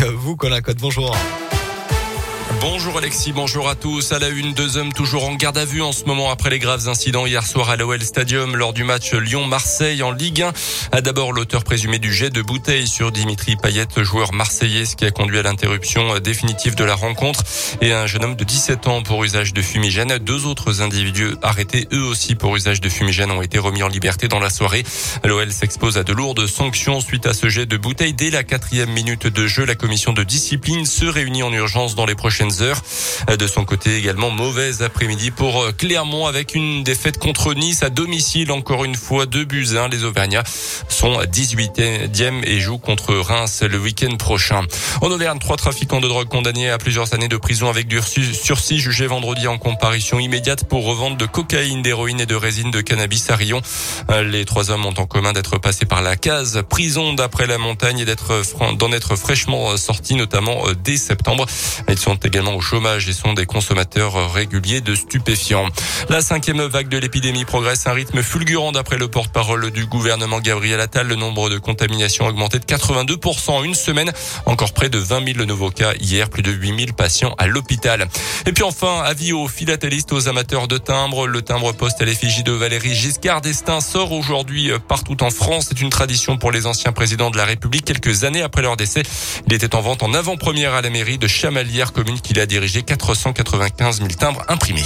[0.00, 0.78] avec vous, Colin Code.
[0.80, 1.16] Bonjour.
[2.60, 4.10] Bonjour Alexis, bonjour à tous.
[4.10, 6.58] À la une, deux hommes toujours en garde à vue en ce moment après les
[6.58, 10.52] graves incidents hier soir à l'OL Stadium lors du match Lyon-Marseille en Ligue 1.
[10.90, 15.04] A d'abord l'auteur présumé du jet de bouteille sur Dimitri Payet, joueur marseillais, ce qui
[15.04, 17.44] a conduit à l'interruption définitive de la rencontre
[17.80, 20.18] et un jeune homme de 17 ans pour usage de fumigène.
[20.18, 24.26] Deux autres individus arrêtés eux aussi pour usage de fumigène ont été remis en liberté
[24.26, 24.82] dans la soirée.
[25.24, 28.14] L'OL s'expose à de lourdes sanctions suite à ce jet de bouteille.
[28.14, 32.06] Dès la quatrième minute de jeu, la commission de discipline se réunit en urgence dans
[32.06, 37.52] les prochaines De son côté également, mauvaise après-midi pour euh, Clermont avec une défaite contre
[37.54, 38.50] Nice à domicile.
[38.52, 40.44] Encore une fois, deux buts Les Auvergnats
[40.88, 44.62] sont 18e et jouent contre Reims le week-end prochain.
[45.02, 48.78] En Auvergne, trois trafiquants de drogue condamnés à plusieurs années de prison avec du sursis
[48.78, 53.30] jugés vendredi en comparution immédiate pour revente de cocaïne, d'héroïne et de résine de cannabis
[53.30, 53.60] à Rion.
[54.10, 57.58] Euh, les trois hommes ont en commun d'être passés par la case prison d'après la
[57.58, 58.06] montagne et
[58.76, 61.46] d'en être fraîchement sortis, notamment euh, dès septembre.
[61.88, 65.68] Ils sont au chômage et sont des consommateurs réguliers de stupéfiants.
[66.08, 70.40] La cinquième vague de l'épidémie progresse à un rythme fulgurant d'après le porte-parole du gouvernement
[70.40, 71.08] Gabriel Attal.
[71.08, 74.12] Le nombre de contaminations a augmenté de 82% en une semaine.
[74.46, 78.06] Encore près de 20 000 nouveaux cas hier, plus de 8 000 patients à l'hôpital.
[78.46, 81.26] Et puis enfin, avis aux philatélistes, aux amateurs de timbres.
[81.26, 85.66] Le timbre poste à l'effigie de Valérie Giscard d'Estaing sort aujourd'hui partout en France.
[85.70, 87.84] C'est une tradition pour les anciens présidents de la République.
[87.84, 89.02] Quelques années après leur décès,
[89.46, 92.82] il était en vente en avant-première à la mairie de Chamalières, commune qu'il a dirigé
[92.82, 94.82] 495 000 timbres imprimés.